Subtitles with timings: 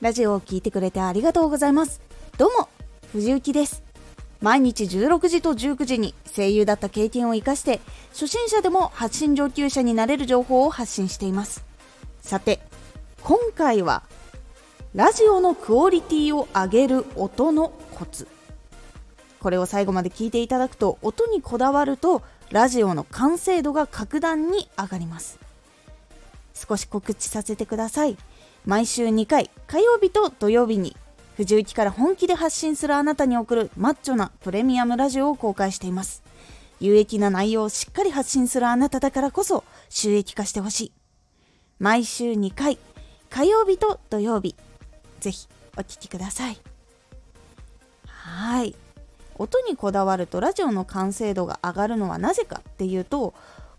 [0.00, 2.00] ラジオを聴いてくれてありがとうございます。
[2.38, 2.68] どうも
[3.12, 3.82] 藤幸です。
[4.40, 7.80] 毎日16時と19時に声優だった経験を生かして
[8.12, 11.66] 初心者でも発信上級者になれる情報を発信しています。
[12.22, 12.60] さて
[13.22, 14.02] 今回は
[14.94, 18.26] ラジオのクオリティを上げる音のコツ。
[19.38, 25.38] これを最後まで聞いていただくと音にこだわるとラジオの完成度が格段に上がります。
[26.54, 28.16] 少し告知させてください。
[28.66, 30.96] 毎週2回火曜日と土曜日に
[31.36, 36.22] 藤雪から本気で発信するあなたに送るマッチョなプレミアムラジオを公開しています。
[36.80, 40.92] 有益な内容をしっかり発信するあなただからこそ収益化してほしい。
[41.78, 42.78] 毎週2回
[43.30, 44.54] 火曜日と土曜日。
[45.20, 45.48] ぜひ
[45.78, 46.58] お聴きください。
[48.06, 48.74] はい。
[49.38, 53.32] 音にこだわるとラジオの完成度が上がるのはなぜかっていうと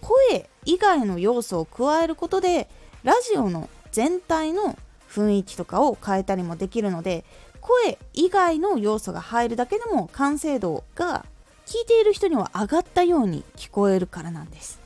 [0.00, 2.70] 声以外の要素を加えることで
[3.04, 4.76] ラジオの全体の
[5.08, 7.24] 雰囲気とかを変えたりもできるので
[7.60, 11.24] 声以外の要素が入るだけでも完成度が
[11.66, 14.80] 聞いている人には上がったように聞こえるからなんです。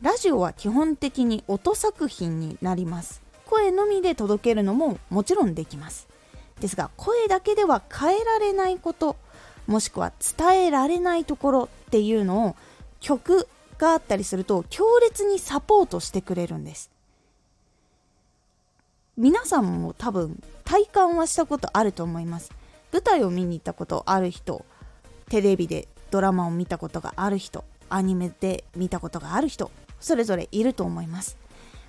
[0.00, 3.20] ラジオは基本的に音作品になります。
[3.46, 6.06] 声のみで届けるのももちろんできます。
[6.60, 9.16] ですが声だけでは変えられないこと
[9.66, 12.56] もしくは伝えられないところっていうのを
[13.00, 16.90] 曲があったりすると強烈にサポートしてくれるんです。
[19.18, 22.52] 皆さんも多分体感はしたことあると思います。
[22.92, 24.64] 舞台を見に行ったことある人
[25.28, 31.36] テレビでドラマを見たことがある人アニメで見たことがある人それぞれいると思います。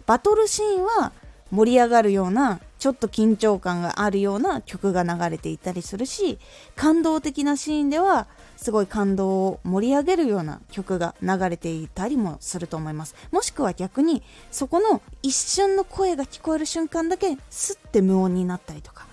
[0.07, 1.11] バトルシーンは
[1.51, 6.39] 盛り上がるようなちょっと緊張感があるような曲が流れていたりするし
[6.75, 8.27] 感動的なシーンでは
[8.57, 13.15] すごい感動を盛り上げるような曲が流れていたりもすると思います。
[13.31, 19.05] もしくは逆にそこの一瞬の声が聞こえる瞬間だけスッて無音になったりとか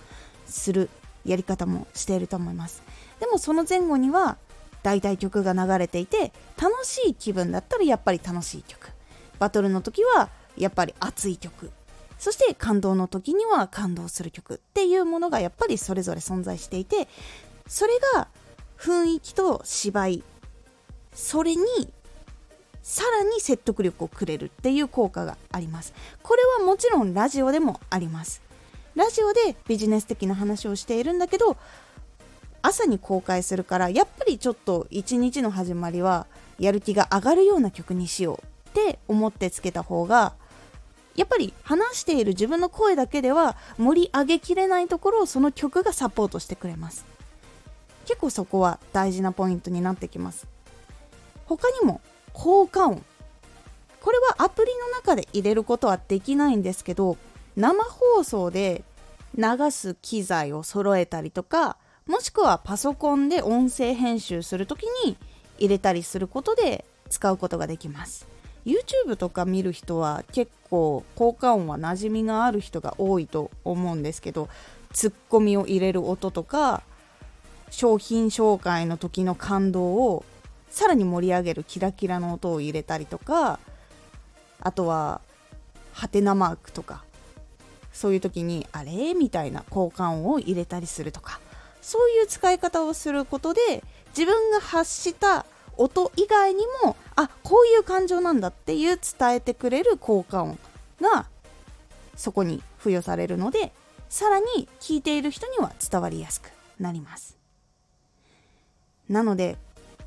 [0.45, 0.89] する
[1.25, 2.81] やり方もしていると思います。
[3.19, 4.37] でもその前後には
[4.83, 8.91] 大体曲が流れていて楽しい気分だったらやっぱり楽しい曲。
[9.39, 11.71] バトルの時はやっぱり熱い曲。
[12.17, 17.07] そして感動の時には感動する曲っていうものがやっぱりそれぞれ存在していて
[17.67, 18.27] それが
[18.77, 20.23] 雰囲気と芝居
[21.13, 21.63] それに
[22.81, 25.93] さらに説得力をくれるっていう効果があります。
[26.23, 28.41] これはもちろんラジオでもあります。
[28.95, 31.57] ラジオでビジネス的な話をしているんだけど
[32.61, 36.27] 朝に公開するからやっぱりちょっと一日の始まりは
[36.59, 40.33] やる気が上がるような曲にしようって思ってつけた方が
[41.17, 47.05] やっぱり話している自分の声だけでは盛り上げきれないところをその曲がサポートしてくれます。
[48.05, 50.47] 結構そこは大事なポイントになってきます。
[51.45, 52.01] 他にも
[52.33, 53.03] 効果音。
[53.99, 57.17] これはアプリの中で入れることはできないんですけど
[57.57, 58.83] 生放送で
[59.35, 65.17] 流す機材を揃えたりとかもしくはパソコンで音声編集する時に
[65.57, 68.36] 入れたりすることで使うことができます。
[68.67, 74.49] YouTube とか見る人は結構効果音は馴染みがある人が多いと思うんですけど
[74.91, 76.83] ツッコミを入れる音とか
[77.69, 80.25] 商品紹介の時の感動を
[80.69, 83.59] さらに盛り上げるキラキラの音を入れたりとか
[84.59, 85.21] あとは
[85.93, 87.05] ハテナマークとか
[87.93, 89.13] そういう時にあれ？
[89.13, 91.39] みたいな交換音を入れたりするとか
[91.81, 93.61] そういう使い方をすることで
[94.09, 95.45] 自分が発した
[95.77, 96.95] 音以外にも
[97.47, 100.59] こういう感情なんだっていう伝えてくれる効果音
[100.99, 101.27] が
[102.13, 103.71] そこに付与されるので
[104.09, 107.37] さらに聞いている人には伝わりやすくなります。
[109.07, 109.55] なので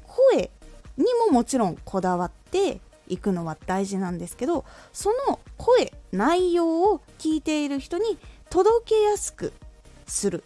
[0.06, 0.51] 声
[0.99, 2.78] にももちろんこだわって
[3.09, 8.19] いくのは大事なんですけどその声内容を聞いている人に
[8.51, 9.55] 届けやすく
[10.07, 10.45] する。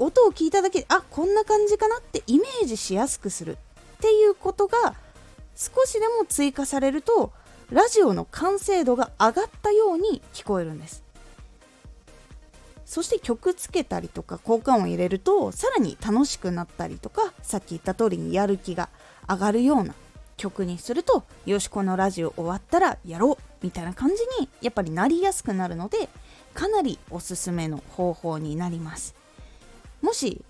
[0.00, 4.96] 音を聞いただけであこんな感じかなってイメージしやすくするっていうことが
[5.58, 7.32] 少しでも追加されると
[7.72, 11.02] ラジオの完成度が上がったように聞こえるんです。
[12.86, 18.88] そして曲つけたりとか効果音入れるとさらに楽しくなったりとかさっき言った通りにやる気が
[19.28, 19.94] 上がるような
[20.38, 26.08] 曲にするとよしこのラジオ終わったらやろうみたいな感じにやっぱりなりやすくなるので
[26.54, 29.14] かなりおすすめの方法になります。
[30.00, 30.40] もし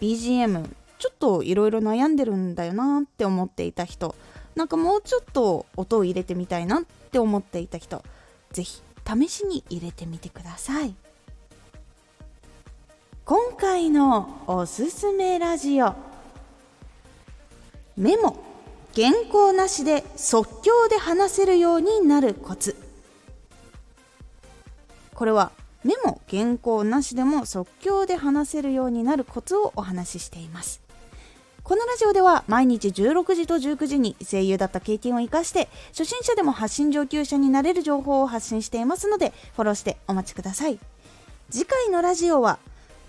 [0.00, 0.66] BGM
[0.98, 4.14] ちょっといろいろ悩んでるんだよなって思っていた人
[4.54, 8.04] なんかもうちょっと音を入れてみたいなって思っていた人
[8.52, 10.94] 是非試しに入れてみてください。
[13.24, 15.94] 今回のおすすめラジオ。
[17.96, 18.36] メモ
[18.94, 22.76] 原稿なしで即興で話せるようになるコツ。
[25.14, 25.52] これは
[25.84, 30.83] メモ原稿なしでも即興で話せるようになるコツをお話ししています。
[31.64, 40.78] このラジオでは毎日16時と19時に声優だった経験を生かして初心者でも発信上級者になれる情報を発信していますのでフォローしてお待ちください。
[41.50, 42.58] 次回のラジオは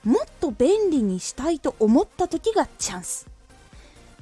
[0.05, 3.27] もっと便利にしたいと思った時がチャンス。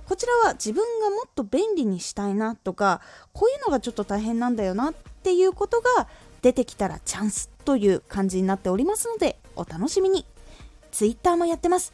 [0.08, 3.02] こちらは自分がもっと便利にしたいなとか
[3.34, 6.08] こういうのがちょっと大変なんだよなっていうことが
[6.42, 10.26] 出てきたらチャンスという感じになっておりますのでお楽しみに。
[10.92, 11.94] Twitter もやってます。